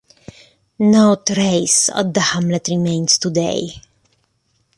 No 0.79 1.15
trace 1.23 1.87
of 1.89 2.11
the 2.15 2.21
hamlet 2.21 2.67
remains 2.69 3.19
today. 3.19 3.69